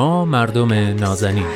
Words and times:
مردم 0.00 0.72
نازنین. 0.72 1.46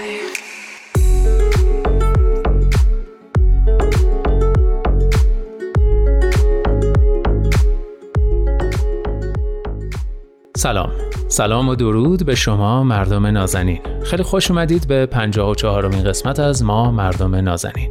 سلام. 10.57 10.91
سلام 11.29 11.69
و 11.69 11.75
درود 11.75 12.27
به 12.27 12.35
شما 12.35 12.83
مردم 12.83 13.27
نازنین. 13.27 13.81
خیلی 14.05 14.23
خوش 14.23 14.51
اومدید 14.51 14.89
به 14.89 15.07
54 15.07 15.87
امین 15.87 16.05
قسمت 16.05 16.41
از 16.41 16.63
ما 16.63 16.91
مردم 16.91 17.35
نازنین. 17.35 17.91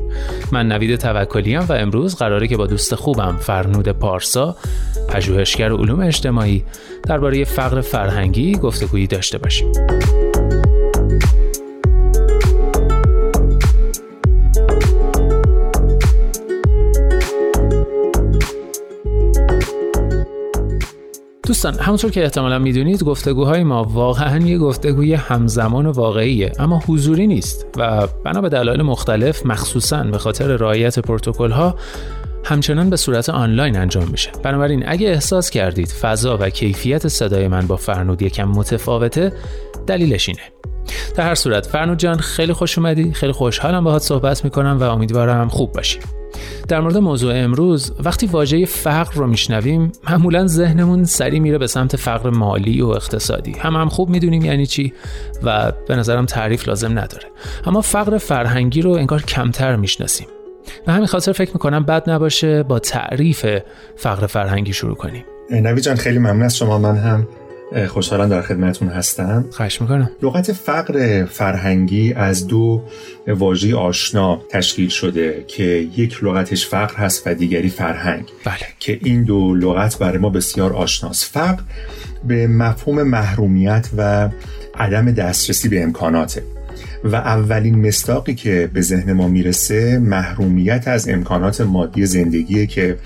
من 0.52 0.68
نوید 0.68 0.96
توکلیم 0.96 1.60
و 1.60 1.74
امروز 1.74 2.16
قراره 2.16 2.48
که 2.48 2.58
با 2.58 2.68
دوست 2.68 2.96
خوبم 2.96 3.38
فرنود 3.38 3.90
پارسا 3.90 4.56
پژوهشگر 5.10 5.72
علوم 5.72 6.00
اجتماعی 6.00 6.64
درباره 7.08 7.44
فقر 7.44 7.82
فرهنگی 7.82 8.56
گفتگویی 8.56 9.08
داشته 9.08 9.38
باشیم. 9.38 9.72
دوستان 21.54 21.80
همونطور 21.80 22.12
که 22.12 22.24
احتمالا 22.24 22.60
می‌دونید 22.60 23.04
گفتگوهای 23.04 23.64
ما 23.64 23.84
واقعا 23.84 24.38
یه 24.38 24.58
گفتگوی 24.58 25.14
همزمان 25.14 25.86
و 25.86 25.92
واقعیه 25.92 26.52
اما 26.60 26.82
حضوری 26.88 27.28
نیست 27.28 27.66
و 27.78 28.08
بنا 28.26 28.42
به 28.42 28.50
دلایل 28.50 28.82
مختلف 28.82 29.46
مخصوصا 29.46 30.04
به 30.04 30.18
خاطر 30.18 30.48
رعایت 30.48 31.00
پروتکل 31.00 31.52
ها 31.52 31.76
همچنان 32.44 32.90
به 32.90 32.98
صورت 32.98 33.30
آنلاین 33.30 33.78
انجام 33.78 34.08
میشه. 34.12 34.32
بنابراین 34.44 34.84
اگه 34.88 35.08
احساس 35.08 35.50
کردید 35.50 35.88
فضا 35.88 36.38
و 36.42 36.50
کیفیت 36.50 37.08
صدای 37.08 37.48
من 37.48 37.68
با 37.68 37.76
فرنود 37.76 38.22
یکم 38.22 38.46
متفاوته 38.46 39.34
دلیلش 39.88 40.30
اینه. 40.30 40.42
در 41.16 41.24
هر 41.24 41.36
صورت 41.36 41.66
فرنود 41.66 41.98
جان 41.98 42.18
خیلی 42.18 42.54
خوش 42.54 42.78
اومدی 42.78 43.14
خیلی 43.14 43.32
خوشحالم 43.32 43.84
باهات 43.84 44.02
صحبت 44.02 44.44
می‌کنم 44.44 44.78
و 44.80 44.84
امیدوارم 44.84 45.50
خوب 45.50 45.72
باشی. 45.72 46.00
در 46.68 46.80
مورد 46.80 46.98
موضوع 46.98 47.34
امروز 47.36 47.94
وقتی 48.04 48.28
واژه 48.28 48.66
فقر 48.66 49.14
رو 49.14 49.28
میشنویم 49.28 49.92
معمولا 50.10 50.48
ذهنمون 50.48 51.04
سری 51.04 51.40
میره 51.40 51.58
به 51.58 51.68
سمت 51.68 51.96
فقر 51.96 52.30
مالی 52.30 52.82
و 52.82 52.88
اقتصادی. 52.88 53.52
هم 53.52 53.76
هم 53.76 53.90
خوب 53.90 54.10
می‌دونیم 54.10 54.46
یعنی 54.46 54.66
چی 54.66 54.94
و 55.44 55.72
به 55.88 55.96
نظرم 55.96 56.26
تعریف 56.26 56.68
لازم 56.68 56.92
نداره. 57.00 57.26
اما 57.66 57.82
فقر 57.82 58.18
فرهنگی 58.18 58.82
رو 58.82 58.92
انگار 58.92 59.22
کمتر 59.22 59.76
می‌شناسیم. 59.76 60.28
به 60.86 60.92
همین 60.92 61.08
خاطر 61.08 61.32
فکر 61.32 61.52
می‌کنم 61.54 61.84
بد 61.84 62.10
نباشه 62.10 62.64
با 62.64 62.80
تعریف 62.80 63.46
فقر 63.96 64.28
فرهنگی 64.28 64.74
شروع 64.74 64.96
کنیم. 64.96 65.24
نوی 65.52 65.82
جان 65.82 65.96
خیلی 65.96 66.18
ممنون 66.20 66.44
از 66.44 66.58
شما. 66.58 66.78
من 66.78 66.96
هم 66.96 67.28
خوشحالم 67.88 68.30
در 68.30 68.42
خدمتون 68.42 68.88
هستم. 68.88 69.46
خواهش 69.52 69.82
می‌کنم. 69.82 70.10
لغت 70.22 70.52
فقر 70.52 71.26
فرهنگی 71.26 72.14
از 72.14 72.48
دو 72.48 72.84
واژه 73.28 73.76
آشنا 73.76 74.42
تشکیل 74.50 74.90
شده 74.90 75.46
که 75.48 75.64
یک 75.98 76.24
لغتش 76.24 76.68
فقر 76.68 76.96
هست 76.96 77.28
و 77.28 77.34
دیگری 77.34 77.70
فرهنگ. 77.70 78.26
بله. 78.46 78.58
که 78.80 79.00
این 79.04 79.24
دو 79.24 79.56
لغت 79.56 79.98
برای 79.98 80.18
ما 80.18 80.30
بسیار 80.30 80.74
آشناست. 80.74 81.26
فقر 81.26 81.62
به 82.28 82.48
مفهوم 82.48 83.04
محرومیت 83.04 83.90
و 83.98 84.30
عدم 84.76 85.12
دسترسی 85.12 85.70
به 85.70 85.84
امکاناته. 85.84 86.44
و 87.04 87.16
اولین 87.16 87.88
مستاقی 87.88 88.36
که 88.36 88.70
به 88.74 88.82
ذهن 88.82 89.14
ما 89.14 89.28
می‌رسه 89.28 90.00
محرومیت 90.00 90.88
از 90.88 91.10
امکانات 91.10 91.62
مادی 91.62 92.06
زندگیه 92.06 92.66
که 92.66 92.98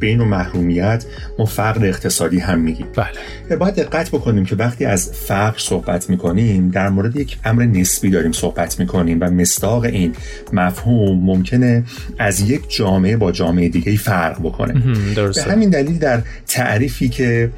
به 0.00 0.06
این 0.06 0.22
محرومیت 0.22 1.04
ما 1.38 1.44
فقر 1.44 1.86
اقتصادی 1.86 2.38
هم 2.38 2.60
میگیم 2.60 2.86
بله. 2.96 3.56
باید 3.56 3.74
دقت 3.74 4.08
بکنیم 4.08 4.44
که 4.44 4.56
وقتی 4.56 4.84
از 4.84 5.12
فقر 5.12 5.58
صحبت 5.58 6.10
می‌کنیم 6.10 6.68
در 6.68 6.88
مورد 6.88 7.16
یک 7.16 7.38
امر 7.44 7.62
نسبی 7.64 8.10
داریم 8.10 8.32
صحبت 8.32 8.80
می‌کنیم 8.80 9.18
و 9.20 9.30
مستاق 9.30 9.84
این 9.84 10.12
مفهوم 10.52 11.24
ممکنه 11.24 11.84
از 12.18 12.40
یک 12.40 12.62
جامعه 12.68 13.16
با 13.16 13.32
جامعه 13.32 13.68
دیگه 13.68 13.96
فرق 13.96 14.40
بکنه. 14.40 14.82
درسته. 15.14 15.44
به 15.44 15.52
همین 15.52 15.70
دلیل 15.70 15.98
در 15.98 16.22
تعریفی 16.46 17.08
که 17.08 17.50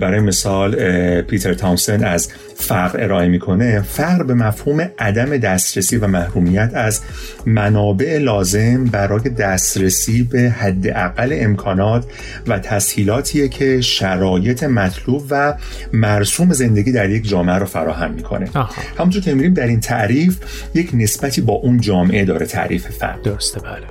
برای 0.00 0.20
مثال 0.20 0.74
پیتر 1.20 1.54
تامسن 1.54 2.04
از 2.04 2.28
فقر 2.56 3.02
ارائه 3.02 3.28
می‌کنه 3.28 3.80
فقر 3.80 4.22
به 4.22 4.34
مفهوم 4.34 4.90
عدم 4.98 5.36
دسترسی 5.36 5.96
و 5.96 6.06
محرومیت 6.06 6.70
از 6.74 7.00
منابع 7.46 8.18
لازم 8.18 8.84
برای 8.84 9.28
دسترسی 9.28 10.22
به 10.22 10.40
حداقل 10.40 11.32
امکانات 11.78 12.04
و 12.46 12.58
تسهیلاتیه 12.58 13.48
که 13.48 13.80
شرایط 13.80 14.62
مطلوب 14.62 15.26
و 15.30 15.54
مرسوم 15.92 16.52
زندگی 16.52 16.92
در 16.92 17.10
یک 17.10 17.28
جامعه 17.28 17.56
رو 17.56 17.66
فراهم 17.66 18.10
می‌کنه. 18.10 18.50
همونطور 18.98 19.22
که 19.22 19.34
میریم 19.34 19.54
در 19.54 19.66
این 19.66 19.80
تعریف 19.80 20.38
یک 20.74 20.90
نسبتی 20.94 21.40
با 21.40 21.52
اون 21.52 21.80
جامعه 21.80 22.24
داره 22.24 22.46
تعریف 22.46 22.86
فقر 22.88 23.20
درسته 23.24 23.60
بله. 23.60 23.86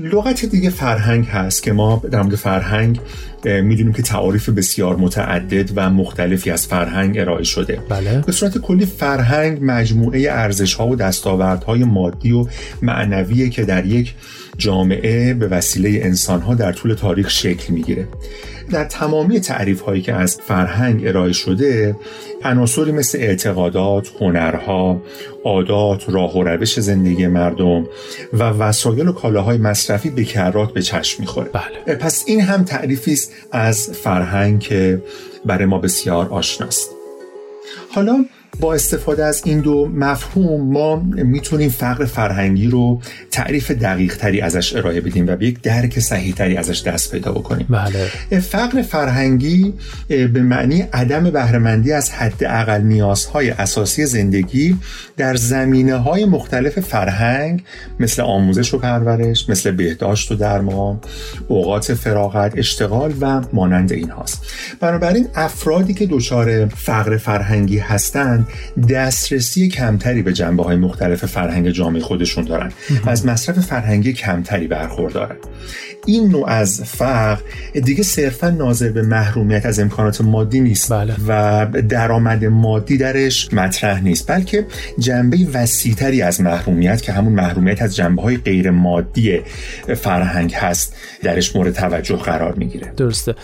لغت 0.00 0.44
دیگه 0.44 0.70
فرهنگ 0.70 1.26
هست 1.26 1.62
که 1.62 1.72
ما 1.72 2.02
در 2.10 2.22
مورد 2.22 2.34
فرهنگ 2.34 3.00
می‌دونیم 3.46 3.92
که 3.92 4.02
تعاریف 4.02 4.48
بسیار 4.48 4.96
متعدد 4.96 5.70
و 5.76 5.90
مختلفی 5.90 6.50
از 6.50 6.66
فرهنگ 6.66 7.18
ارائه 7.18 7.44
شده 7.44 7.78
بله. 7.88 8.22
به 8.26 8.32
صورت 8.32 8.58
کلی 8.58 8.86
فرهنگ 8.86 9.58
مجموعه 9.60 10.26
ارزش 10.30 10.74
ها 10.74 10.88
و 10.88 10.96
دستاوردهای 10.96 11.84
مادی 11.84 12.32
و 12.32 12.46
معنویه 12.82 13.48
که 13.48 13.64
در 13.64 13.86
یک 13.86 14.14
جامعه 14.58 15.34
به 15.34 15.48
وسیله 15.48 16.00
انسان 16.02 16.40
ها 16.40 16.54
در 16.54 16.72
طول 16.72 16.94
تاریخ 16.94 17.30
شکل 17.30 17.72
می‌گیره 17.72 18.08
در 18.70 18.84
تمامی 18.84 19.40
تعریف 19.40 19.80
هایی 19.80 20.02
که 20.02 20.14
از 20.14 20.38
فرهنگ 20.46 21.06
ارائه 21.06 21.32
شده 21.32 21.96
عناصری 22.44 22.92
مثل 22.92 23.18
اعتقادات، 23.18 24.08
هنرها، 24.20 25.02
عادات، 25.44 26.04
راه 26.08 26.36
و 26.36 26.44
روش 26.44 26.80
زندگی 26.80 27.26
مردم 27.26 27.86
و 28.32 28.42
وسایل 28.42 29.08
و 29.08 29.12
کالاهای 29.12 29.58
مصرفی 29.58 30.10
به 30.10 30.24
کرات 30.24 30.72
به 30.72 30.82
چشم 30.82 31.16
می‌خوره 31.20 31.50
بله. 31.52 31.96
پس 31.96 32.24
این 32.26 32.40
هم 32.40 32.64
تعریفی 32.64 33.12
است 33.12 33.31
از 33.52 33.90
فرهنگ 33.90 34.60
که 34.60 35.02
برای 35.44 35.64
ما 35.64 35.78
بسیار 35.78 36.28
آشناست. 36.28 36.90
حالا 37.90 38.24
با 38.60 38.74
استفاده 38.74 39.24
از 39.24 39.42
این 39.44 39.60
دو 39.60 39.88
مفهوم 39.94 40.72
ما 40.72 40.96
می‌تونیم 41.12 41.70
فقر 41.70 42.04
فرهنگی 42.04 42.66
رو 42.66 43.00
تعریف 43.30 43.70
دقیق 43.70 44.16
تری 44.16 44.40
ازش 44.40 44.76
ارائه 44.76 45.00
بدیم 45.00 45.26
و 45.28 45.36
به 45.36 45.46
یک 45.46 45.60
درک 45.60 45.98
صحیح 45.98 46.34
تری 46.34 46.56
ازش 46.56 46.82
دست 46.82 47.12
پیدا 47.12 47.32
بکنیم 47.32 47.66
بله. 47.70 48.40
فقر 48.40 48.82
فرهنگی 48.82 49.74
به 50.08 50.42
معنی 50.42 50.80
عدم 50.80 51.30
بهرهمندی 51.30 51.92
از 51.92 52.10
حداقل 52.10 52.80
نیازهای 52.80 53.50
اساسی 53.50 54.06
زندگی 54.06 54.78
در 55.16 55.34
زمینه 55.34 55.96
های 55.96 56.24
مختلف 56.24 56.80
فرهنگ 56.80 57.62
مثل 58.00 58.22
آموزش 58.22 58.74
و 58.74 58.78
پرورش 58.78 59.48
مثل 59.48 59.70
بهداشت 59.70 60.32
و 60.32 60.34
درمان 60.34 61.00
اوقات 61.48 61.94
فراغت 61.94 62.52
اشتغال 62.56 63.14
و 63.20 63.40
مانند 63.52 63.92
این 63.92 64.10
هاست 64.10 64.46
بنابراین 64.80 65.28
افرادی 65.34 65.94
که 65.94 66.06
دچار 66.06 66.66
فقر 66.66 67.16
فرهنگی 67.16 67.78
هستند 67.78 68.41
دسترسی 68.88 69.68
کمتری 69.68 70.22
به 70.22 70.32
جنبه 70.32 70.62
های 70.62 70.76
مختلف 70.76 71.24
فرهنگ 71.24 71.70
جامعه 71.70 72.02
خودشون 72.02 72.44
دارن 72.44 72.72
و 73.06 73.10
از 73.10 73.26
مصرف 73.26 73.58
فرهنگی 73.58 74.12
کمتری 74.12 74.66
برخوردارن. 74.66 75.36
این 76.06 76.28
نوع 76.28 76.48
از 76.48 76.82
فقر 76.84 77.40
دیگه 77.84 78.02
صرفا 78.02 78.50
ناظر 78.50 78.88
به 78.88 79.02
محرومیت 79.02 79.66
از 79.66 79.80
امکانات 79.80 80.20
مادی 80.20 80.60
نیست 80.60 80.92
بله. 80.92 81.14
و 81.28 81.66
درآمد 81.88 82.44
مادی 82.44 82.96
درش 82.96 83.54
مطرح 83.54 84.02
نیست 84.02 84.30
بلکه 84.30 84.66
جنبه 84.98 85.38
وسیعتری 85.54 86.22
از 86.22 86.40
محرومیت 86.40 87.02
که 87.02 87.12
همون 87.12 87.32
محرومیت 87.32 87.82
از 87.82 87.96
جنبه 87.96 88.22
های 88.22 88.36
غیر 88.36 88.70
مادی 88.70 89.40
فرهنگ 89.96 90.54
هست 90.54 90.96
درش 91.22 91.56
مورد 91.56 91.74
توجه 91.74 92.16
قرار 92.16 92.54
می‌گیره. 92.54 92.92
درسته. 92.96 93.34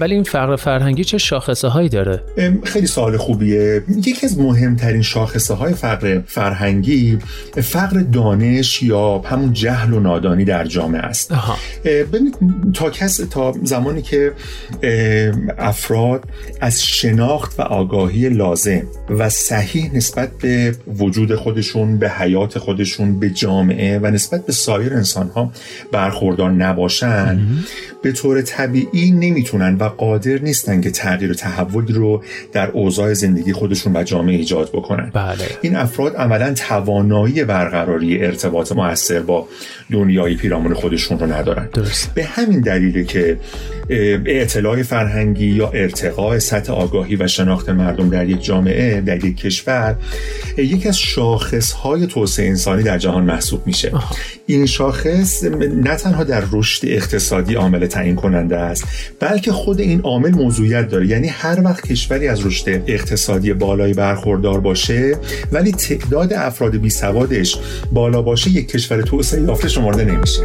ولی 0.00 0.14
این 0.14 0.24
فقر 0.24 0.56
فرهنگی 0.56 1.04
چه 1.04 1.18
شاخصه 1.18 1.68
هایی 1.68 1.88
داره 1.88 2.22
خیلی 2.64 2.86
سوال 2.86 3.16
خوبیه. 3.16 3.82
یکی 4.06 4.26
از 4.26 4.38
مهمترین 4.38 5.02
شاخصه 5.02 5.54
های 5.54 5.74
فقر 5.74 6.20
فرهنگی 6.26 7.18
فقر 7.62 8.00
دانش 8.00 8.82
یا 8.82 9.18
همون 9.18 9.52
جهل 9.52 9.92
و 9.92 10.00
نادانی 10.00 10.44
در 10.44 10.64
جامعه 10.64 11.00
است. 11.00 11.34
ببینید 11.84 12.36
تا 12.74 12.90
کس 12.90 13.16
تا 13.16 13.54
زمانی 13.62 14.02
که 14.02 14.32
افراد 15.58 16.24
از 16.60 16.84
شناخت 16.84 17.60
و 17.60 17.62
آگاهی 17.62 18.28
لازم 18.28 18.82
و 19.10 19.28
صحیح 19.28 19.94
نسبت 19.94 20.30
به 20.38 20.76
وجود 20.98 21.34
خودشون 21.34 21.98
به 21.98 22.10
حیات 22.10 22.58
خودشون 22.58 23.18
به 23.18 23.30
جامعه 23.30 23.98
و 23.98 24.06
نسبت 24.06 24.46
به 24.46 24.52
سایر 24.52 24.94
انسان 24.94 25.28
ها 25.28 25.52
برخوردار 25.92 26.50
نباشن 26.50 27.40
به 28.02 28.12
طور 28.12 28.42
طبیعی 28.42 29.10
نمی‌تونن 29.10 29.76
و 29.76 29.84
قادر 29.84 30.38
نیستن 30.38 30.80
که 30.80 30.90
تغییر 30.90 31.30
و 31.30 31.34
تحول 31.34 31.94
رو 31.94 32.22
در 32.52 32.70
اوضاع 32.70 33.14
زندگی 33.14 33.52
خودشون 33.52 33.91
و 33.94 34.02
جامعه 34.04 34.36
ایجاد 34.36 34.70
بکنن 34.72 35.10
بله. 35.14 35.44
این 35.62 35.76
افراد 35.76 36.16
عملا 36.16 36.54
توانایی 36.54 37.44
برقراری 37.44 38.24
ارتباط 38.24 38.72
موثر 38.72 39.20
با 39.20 39.48
دنیای 39.92 40.34
پیرامون 40.34 40.74
خودشون 40.74 41.18
رو 41.18 41.32
ندارن 41.32 41.68
درست. 41.74 42.14
به 42.14 42.24
همین 42.24 42.60
دلیله 42.60 43.04
که 43.04 43.38
اطلاع 44.26 44.82
فرهنگی 44.82 45.46
یا 45.46 45.68
ارتقاء 45.68 46.38
سطح 46.38 46.72
آگاهی 46.72 47.16
و 47.16 47.26
شناخت 47.26 47.68
مردم 47.68 48.08
در 48.08 48.28
یک 48.28 48.44
جامعه 48.44 49.00
در 49.00 49.24
یک 49.24 49.36
کشور 49.36 49.96
یکی 50.58 50.88
از 50.88 50.98
شاخص 50.98 51.72
های 51.72 52.06
توسعه 52.06 52.48
انسانی 52.48 52.82
در 52.82 52.98
جهان 52.98 53.24
محسوب 53.24 53.66
میشه 53.66 53.92
این 54.54 54.66
شاخص 54.66 55.44
نه 55.44 55.96
تنها 55.96 56.24
در 56.24 56.44
رشد 56.52 56.86
اقتصادی 56.86 57.54
عامل 57.54 57.86
تعیین 57.86 58.16
کننده 58.16 58.56
است 58.56 58.84
بلکه 59.20 59.52
خود 59.52 59.80
این 59.80 60.00
عامل 60.00 60.30
موضوعیت 60.30 60.88
داره. 60.88 61.06
یعنی 61.06 61.28
هر 61.28 61.60
وقت 61.64 61.86
کشوری 61.86 62.28
از 62.28 62.46
رشد 62.46 62.82
اقتصادی 62.86 63.52
بالایی 63.52 63.94
برخوردار 63.94 64.60
باشه 64.60 65.16
ولی 65.52 65.72
تعداد 65.72 66.32
افراد 66.32 66.76
بی 66.76 66.90
سوادش 66.90 67.58
بالا 67.92 68.22
باشه 68.22 68.50
یک 68.50 68.68
کشور 68.68 69.02
توسعه 69.02 69.42
یافته 69.42 69.68
شمرده 69.68 70.04
نمیشه. 70.04 70.40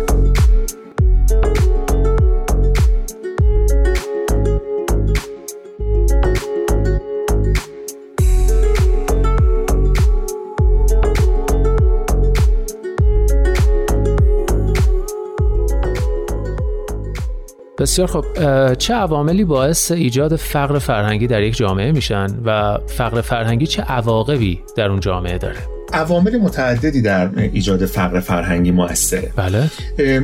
بسیار 17.79 18.07
خب 18.07 18.25
چه 18.73 18.93
عواملی 18.93 19.43
باعث 19.45 19.91
ایجاد 19.91 20.35
فقر 20.35 20.79
فرهنگی 20.79 21.27
در 21.27 21.41
یک 21.41 21.57
جامعه 21.57 21.91
میشن 21.91 22.27
و 22.45 22.77
فقر 22.87 23.21
فرهنگی 23.21 23.67
چه 23.67 23.81
عواقبی 23.81 24.59
در 24.75 24.89
اون 24.89 24.99
جامعه 24.99 25.37
داره؟ 25.37 25.57
عوامل 25.93 26.37
متعددی 26.37 27.01
در 27.01 27.29
ایجاد 27.37 27.85
فقر 27.85 28.19
فرهنگی 28.19 28.71
موثره 28.71 29.31
بله. 29.35 29.69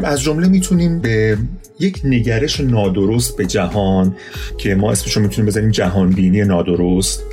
از 0.04 0.22
جمله 0.22 0.48
می‌تونیم 0.48 1.00
به 1.00 1.38
یک 1.80 2.02
نگرش 2.04 2.60
نادرست 2.60 3.38
به 3.38 3.46
جهان 3.46 4.16
که 4.58 4.76
ما 4.76 4.92
اسمشو 4.92 5.20
می‌تونیم 5.20 5.46
بزنیم 5.48 5.72
جهان 5.72 6.10
بینی 6.10 6.42
نادرست. 6.42 7.24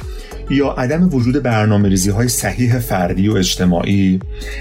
یا 0.50 0.68
عدم 0.70 1.14
وجود 1.14 1.42
برنامه 1.42 1.88
ریزی 1.88 2.10
های 2.10 2.28
صحیح 2.28 2.78
فردی 2.78 3.28
و 3.28 3.32
اجتماعی 3.32 4.20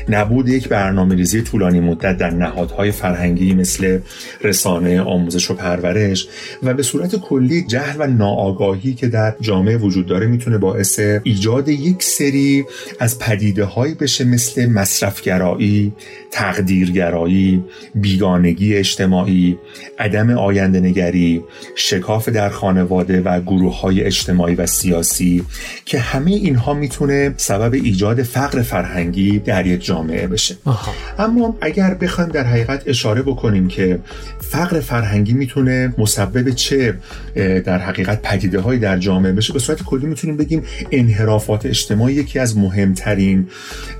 نبود 0.09 0.50
یک 0.50 0.69
برنامه 0.69 1.15
ریزی 1.15 1.41
طولانی 1.41 1.80
مدت 1.80 2.18
در 2.18 2.30
نهادهای 2.30 2.91
فرهنگی 2.91 3.53
مثل 3.53 4.00
رسانه 4.41 5.01
آموزش 5.01 5.51
و 5.51 5.53
پرورش 5.53 6.27
و 6.63 6.74
به 6.74 6.83
صورت 6.83 7.15
کلی 7.15 7.65
جهل 7.68 7.95
و 8.00 8.07
ناآگاهی 8.07 8.94
که 8.94 9.07
در 9.07 9.36
جامعه 9.41 9.77
وجود 9.77 10.06
داره 10.06 10.27
می‌تونه 10.27 10.57
باعث 10.57 11.00
ایجاد 11.24 11.68
یک 11.68 12.03
سری 12.03 12.65
از 13.00 13.19
پدیده 13.19 13.63
هایی 13.63 13.94
بشه 13.94 14.24
مثل 14.24 14.69
مصرفگرایی 14.69 15.94
تقدیرگرایی 16.31 17.63
بیگانگی 17.95 18.75
اجتماعی 18.75 19.57
عدم 20.00 20.30
آینده 20.30 20.80
نگری 20.80 21.44
شکاف 21.75 22.30
در 22.30 22.50
خانواده 22.50 23.21
و 23.21 23.41
گروه 23.41 23.81
های 23.81 24.01
اجتماعی 24.03 24.56
و 24.56 24.65
سیاسی 24.65 25.44
که 25.86 26.00
همه 26.00 26.31
اینها 26.31 26.74
می‌تونه 26.74 27.34
سبب 27.38 27.74
ایجاد 27.74 28.24
فقر 28.24 28.62
فرهنگی 28.62 29.40
در 29.40 29.66
یک 29.66 29.86
جامعه 29.86 30.28
بشه. 30.28 30.58
آها. 30.66 30.94
اما 31.20 31.58
اگر 31.62 31.94
بخوایم 31.94 32.30
در 32.30 32.44
حقیقت 32.44 32.84
اشاره 32.86 33.22
بکنیم 33.22 33.68
که 33.68 34.00
فقر 34.40 34.80
فرهنگی 34.80 35.34
می‌تونه 35.34 35.94
مسبب 35.98 36.50
چه 36.50 36.98
در 37.66 37.78
حقیقت 37.78 38.22
پدیده 38.22 38.60
های 38.60 38.78
در 38.78 38.98
جامعه 38.98 39.31
بشه 39.31 39.54
به 39.54 39.60
صورت 39.60 39.84
کلی 39.84 40.06
می‌تونیم 40.06 40.38
بگیم 40.38 40.64
انحرافات 40.92 41.66
اجتماعی 41.66 42.14
یکی 42.14 42.40
از 42.40 42.58
مهمترین 42.58 43.48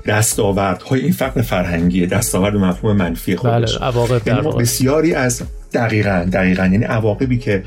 دستاوردهای 0.06 1.00
این 1.00 1.12
فقر 1.12 1.42
فرهنگی 1.42 2.06
دستاورد 2.06 2.54
مفهوم 2.56 2.96
منفی 2.96 3.36
خودش. 3.36 3.78
بله 3.78 4.20
یعنی 4.26 4.52
بسیاری 4.52 5.14
از 5.14 5.42
دقیقا 5.72 6.28
دقیقا. 6.32 6.62
یعنی 6.62 6.84
عواقبی 6.84 7.38
که 7.38 7.62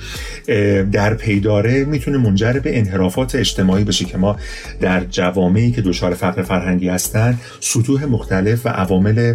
در 0.92 1.14
پی 1.14 1.40
داره 1.40 1.86
می‌تونه 1.86 2.18
منجر 2.18 2.54
به 2.54 2.80
انحرافات 2.80 3.36
اجتماعی 3.36 3.84
بشه 3.84 4.06
که 4.06 4.18
ما 4.18 4.36
در 4.82 5.04
جوامعی 5.04 5.72
که 5.72 5.82
دچار 5.82 6.14
فقر 6.14 6.42
فرهنگی 6.42 6.90
هستن 6.90 7.38
سطوح 7.60 8.06
مختلف 8.06 8.66
و 8.66 8.70
عوامل 8.70 9.34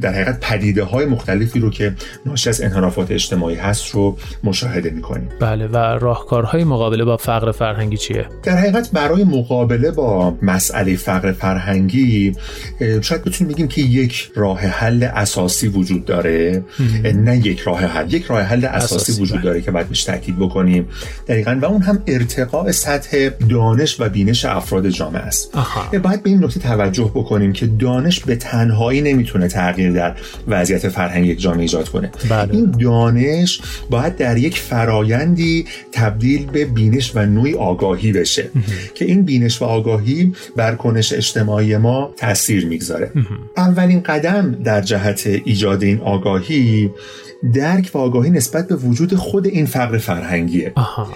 در 0.00 0.12
حقیقت 0.12 0.40
پدیده 0.40 0.84
های 0.84 1.06
مختلفی 1.06 1.60
رو 1.60 1.70
که 1.70 1.94
ناشی 2.26 2.48
از 2.48 2.60
انحرافات 2.60 3.10
اجتماعی 3.10 3.56
هست 3.56 3.90
رو 3.90 4.16
مشاهده 4.44 4.90
می‌کنیم. 4.90 5.28
بله 5.40 5.66
و 5.66 5.76
راهکارهای 5.76 6.64
مقابله 6.64 7.04
با 7.04 7.16
فقر 7.16 7.52
فرهنگی 7.52 7.96
چیه؟ 7.96 8.26
در 8.42 8.56
حقیقت 8.56 8.90
برای 8.92 9.24
مقابله 9.24 9.90
با 9.90 10.38
مسئله 10.42 10.96
فقر 10.96 11.32
فرهنگی 11.32 12.32
شاید 13.00 13.24
بتونیم 13.24 13.54
بگیم 13.54 13.68
که 13.68 13.80
یک 13.80 14.30
راه 14.34 14.60
حل 14.60 15.02
اساسی 15.02 15.68
وجود 15.68 16.04
داره 16.04 16.64
نه 17.14 17.36
یک 17.36 17.61
راه 17.66 17.80
حل. 17.84 18.12
یک 18.12 18.24
راه 18.24 18.42
حل 18.42 18.64
اساسی, 18.64 18.94
اساسی 18.94 19.22
وجود 19.22 19.36
بله. 19.36 19.44
داره 19.44 19.60
که 19.60 19.70
باید 19.70 19.88
بهش 19.88 20.04
تاکید 20.04 20.38
بکنیم. 20.38 20.88
دقیقا 21.28 21.58
و 21.62 21.64
اون 21.64 21.82
هم 21.82 22.02
ارتقاء 22.06 22.72
سطح 22.72 23.28
دانش 23.48 24.00
و 24.00 24.08
بینش 24.08 24.44
افراد 24.44 24.88
جامعه 24.88 25.22
است. 25.22 25.52
باید 26.02 26.22
به 26.22 26.30
این 26.30 26.44
نکته 26.44 26.60
توجه 26.60 27.10
بکنیم 27.14 27.52
که 27.52 27.66
دانش 27.66 28.20
به 28.20 28.36
تنهایی 28.36 29.00
نمی‌تونه 29.00 29.48
تغییر 29.48 29.92
در 29.92 30.14
وضعیت 30.48 30.88
فرهنگ 30.88 31.26
یک 31.26 31.40
جامعه 31.40 31.60
ایجاد 31.60 31.88
کنه. 31.88 32.12
بله. 32.28 32.54
این 32.54 32.70
دانش 32.70 33.60
باید 33.90 34.16
در 34.16 34.36
یک 34.36 34.58
فرایندی 34.58 35.66
تبدیل 35.92 36.46
به 36.46 36.64
بینش 36.64 37.12
و 37.14 37.26
نوعی 37.26 37.54
آگاهی 37.54 38.12
بشه 38.12 38.50
که 38.94 39.04
این 39.04 39.22
بینش 39.22 39.62
و 39.62 39.64
آگاهی 39.64 40.32
بر 40.56 40.74
کنش 40.74 41.12
اجتماعی 41.12 41.76
ما 41.76 42.14
تاثیر 42.16 42.66
می‌گذاره. 42.66 43.10
اولین 43.56 44.00
قدم 44.00 44.56
در 44.64 44.80
جهت 44.80 45.26
ایجاد 45.44 45.82
این 45.82 46.00
آگاهی 46.00 46.90
درک 47.54 47.90
و 47.94 47.98
آگاهی 47.98 48.30
نسبت 48.30 48.68
به 48.68 48.76
وجود 48.76 49.14
خود 49.14 49.46
این 49.46 49.66
فقر 49.66 49.98
فرهنگیه 49.98 50.72
آها. 50.74 51.08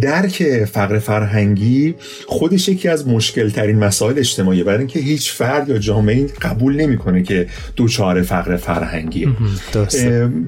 درک 0.00 0.64
فقر 0.64 0.98
فرهنگی 0.98 1.94
خودش 2.26 2.68
یکی 2.68 2.88
از 2.88 3.08
مشکل 3.08 3.50
ترین 3.50 3.78
مسائل 3.78 4.18
اجتماعی 4.18 4.62
برای 4.62 4.78
اینکه 4.78 5.00
هیچ 5.00 5.32
فرد 5.32 5.68
یا 5.68 5.78
جامعه 5.78 6.26
قبول 6.42 6.76
نمی‌کنه 6.76 7.22
که 7.22 7.46
دوچار 7.76 8.22
فقر 8.22 8.56
فرهنگیه. 8.56 9.28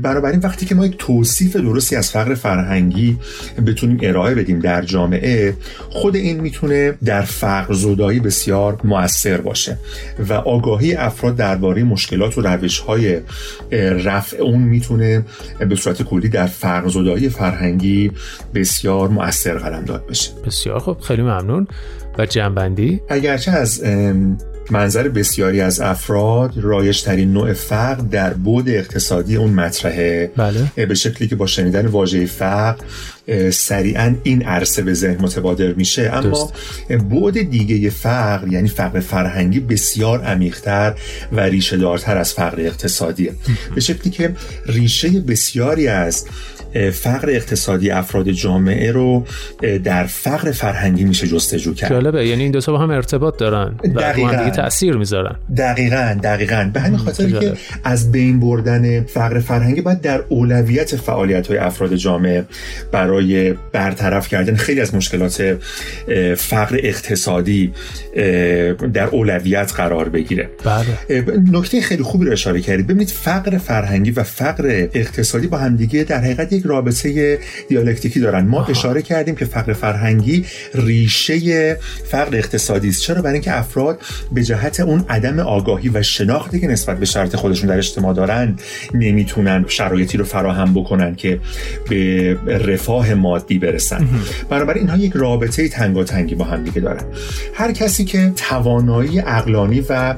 بنابراین 0.03 0.41
وقتی 0.41 0.67
که 0.67 0.75
ما 0.75 0.87
یک 0.87 0.94
توصیف 0.99 1.56
درستی 1.56 1.97
از 1.97 2.11
فقر 2.11 2.35
فرهنگی 2.35 3.17
بتونیم 3.67 3.99
ارائه 4.03 4.35
بدیم 4.35 4.59
در 4.59 4.82
جامعه 4.82 5.55
خود 5.91 6.17
این 6.17 6.41
می‌تونه 6.41 6.94
در 7.05 7.23
فقر 7.23 7.75
زدایی 7.75 8.20
بسیار 8.20 8.81
موثر 8.85 9.41
باشه 9.41 9.79
و 10.29 10.32
آگاهی 10.32 10.94
افراد 10.94 11.37
درباره 11.37 11.85
مشکلات 11.85 12.38
و 12.38 12.41
روش 12.41 12.79
های 12.79 13.20
رفع 14.05 14.37
اون 14.37 14.62
می‌تونه 14.62 15.25
به 15.69 15.76
صورت 15.76 16.03
کلی 16.03 16.29
در 16.29 16.47
فقر 16.47 16.88
زدایی 16.88 17.29
فرهنگی 17.29 18.10
بسیار 18.55 19.07
بسیار 19.08 19.24
مؤثر 19.24 19.58
قلم 19.58 19.84
داد 19.84 20.06
بشه. 20.06 20.31
بسیار 20.46 20.79
خوب 20.79 21.00
خیلی 21.00 21.22
ممنون. 21.22 21.67
و 22.19 22.27
جنبندی؟ 22.27 23.00
اگرچه 23.08 23.50
از 23.50 23.82
منظر 24.70 25.08
بسیاری 25.08 25.60
از 25.60 25.81
افراد 25.81 26.53
رایش 26.56 27.03
ترین 27.03 27.32
نوع 27.32 27.53
فقر 27.53 28.03
در 28.10 28.34
بود 28.34 28.69
اقتصادی 28.69 29.36
اون 29.36 29.50
مطرحه. 29.50 30.31
بله. 30.36 30.86
به 30.86 30.94
شکلی 30.94 31.29
که 31.29 31.36
با 31.36 31.46
شنیدن 31.46 31.86
واژه 31.86 32.27
فقر 32.27 32.84
سریعا 33.50 34.15
این 34.22 34.43
عرصه 34.43 34.82
به 34.82 34.94
ذهن 34.94 35.17
متبادر 35.20 35.72
میشه. 35.72 36.10
اما 36.12 36.53
بود 37.10 37.34
دیگه 37.34 37.91
فقر 37.91 38.48
یعنی 38.48 38.69
فقر 38.69 39.00
فرهنگی 39.00 39.60
بسیار 39.60 40.22
عمیقتر 40.22 40.94
و 41.32 41.41
ریشه 41.41 41.77
دارتر 41.77 42.17
از 42.17 42.32
فقر 42.32 42.60
اقتصادیه 42.60 43.32
به 43.74 43.81
شکلی 43.81 44.10
که 44.10 44.34
ریشه 44.67 45.08
بسیاری 45.08 45.88
از 45.88 46.27
فقر 46.93 47.31
اقتصادی 47.31 47.91
افراد 47.91 48.31
جامعه 48.31 48.93
رو 48.93 49.25
در 49.84 50.06
فقر 50.06 50.51
فرهنگی 50.51 51.05
میشه 51.05 51.27
جستجو 51.27 51.75
کرد. 51.75 51.91
جالبه 51.91 52.27
یعنی 52.27 52.43
این 52.43 52.53
دو 52.53 52.60
تا 52.60 52.72
با 52.72 52.79
هم 52.79 52.91
ارتباط 52.91 53.37
دارن 53.37 53.75
و 53.94 54.13
دیگه 54.13 54.51
تاثیر 54.51 54.96
می‌ذارن. 54.96 55.37
دقیقا 55.56 56.19
دقیقا. 56.22 56.70
به 56.75 56.81
همین 56.81 56.98
خاطر 56.98 57.31
که 57.31 57.53
از 57.84 58.13
بین 58.13 58.41
بردن 58.41 59.05
فقر 59.05 59.41
فرهنگی 59.41 59.81
باید 59.81 60.01
در 60.01 60.22
اولویت 60.29 60.96
فعالیت 60.96 61.46
های 61.46 61.58
افراد 61.58 61.94
جامعه 61.94 62.44
برای 62.93 63.55
برطرف 63.72 64.29
کردن 64.29 64.56
خیلی 64.56 64.81
از 64.81 64.94
مشکلات 64.94 65.58
فقر 66.37 66.81
اقتصادی 66.82 67.72
در 68.94 69.06
اولویت 69.06 69.72
قرار 69.77 70.08
بگیره. 70.08 70.51
بله. 70.65 71.25
نکته 71.53 71.81
خیلی 71.81 72.03
خوبی 72.03 72.27
رو 72.27 72.32
اشاره 72.32 72.60
کردید 72.60 72.87
ببینید 72.87 73.08
فقر 73.08 73.58
فرهنگی 73.58 74.10
و 74.10 74.22
فقر 74.22 74.89
اقتصادی 74.94 75.46
با 75.46 75.58
همدیگه 75.58 76.05
در 76.05 76.19
حقیقت 76.19 76.53
یک 76.58 76.65
رابطه 76.65 77.38
دیالکتیکی 77.69 78.20
دارن. 78.20 78.46
ما 78.46 78.58
آها. 78.58 78.70
اشاره 78.70 79.03
کردیم 79.03 79.34
که 79.34 79.44
فقر 79.44 79.72
فرهنگی 79.72 80.44
ریشه 80.74 81.77
فقر 82.05 82.36
اقتصادی 82.36 82.88
است. 82.88 83.03
چرا؟ 83.03 83.22
برای 83.22 83.32
اینکه 83.32 83.58
افراد 83.58 84.00
به 84.32 84.43
جهت 84.43 84.81
اون 84.81 85.05
عدم 85.08 85.38
آگاهی 85.38 85.88
و 85.88 86.03
شناختی 86.03 86.60
که 86.60 86.67
نسبت 86.67 86.98
به 86.98 87.06
شرط 87.06 87.36
خودشون 87.36 87.69
در 87.69 87.79
اجتماع 87.79 88.15
دارن 88.15 88.56
نمی‌تونن 88.94 89.65
شرایطی 89.69 90.19
رو 90.19 90.24
فراهم 90.24 90.74
بکنن 90.74 91.15
که 91.15 91.41
به 91.88 92.36
رفاه 92.46 93.15
مادی 93.15 93.58
برسن. 93.58 94.08
بنابراین 94.50 94.82
اینها 94.82 94.96
یک 94.96 95.12
رابطه 95.15 95.69
تنگاتنگی 95.69 96.34
با 96.34 96.44
هم 96.44 96.65
دیگه 96.65 96.81
دارن. 96.81 97.05
هر 97.55 97.72
کسی 97.72 98.05
که 98.05 98.32
توانایی 98.36 99.20
اقلانی 99.20 99.84
و 99.88 100.15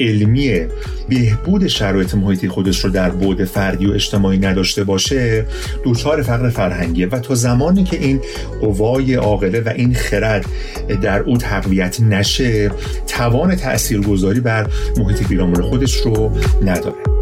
علمی 0.00 0.60
بهبود 1.08 1.66
شرایط 1.66 2.14
محیطی 2.14 2.48
خودش 2.48 2.84
رو 2.84 2.90
در 2.90 3.10
بعد 3.10 3.44
فردی 3.44 3.86
و 3.86 3.92
اجتماعی 3.92 4.38
نداشته 4.38 4.84
باشه 4.84 5.46
دچار 5.84 6.22
فقر 6.22 6.48
فرهنگیه 6.48 7.06
و 7.06 7.18
تا 7.18 7.34
زمانی 7.34 7.84
که 7.84 7.96
این 7.96 8.20
قوای 8.60 9.14
عاقله 9.14 9.60
و 9.60 9.68
این 9.68 9.94
خرد 9.94 10.46
در 11.02 11.20
او 11.20 11.36
تقویت 11.36 12.00
نشه 12.00 12.70
توان 13.06 13.56
تاثیرگذاری 13.56 14.40
بر 14.40 14.66
محیط 14.96 15.28
پیرامون 15.28 15.62
خودش 15.62 15.96
رو 15.96 16.30
نداره. 16.62 17.13